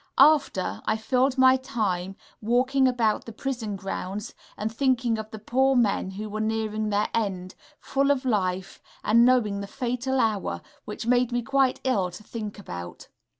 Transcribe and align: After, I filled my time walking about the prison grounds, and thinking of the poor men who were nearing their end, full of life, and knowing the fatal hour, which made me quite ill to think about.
After, 0.17 0.81
I 0.85 0.97
filled 0.97 1.37
my 1.37 1.57
time 1.57 2.15
walking 2.41 2.87
about 2.87 3.25
the 3.25 3.31
prison 3.31 3.75
grounds, 3.75 4.33
and 4.57 4.73
thinking 4.73 5.19
of 5.19 5.29
the 5.29 5.37
poor 5.37 5.75
men 5.75 6.09
who 6.09 6.27
were 6.27 6.39
nearing 6.41 6.89
their 6.89 7.09
end, 7.13 7.53
full 7.79 8.09
of 8.09 8.25
life, 8.25 8.81
and 9.03 9.23
knowing 9.25 9.59
the 9.61 9.67
fatal 9.67 10.19
hour, 10.19 10.63
which 10.85 11.05
made 11.05 11.31
me 11.31 11.43
quite 11.43 11.79
ill 11.83 12.09
to 12.09 12.23
think 12.23 12.57
about. 12.57 13.09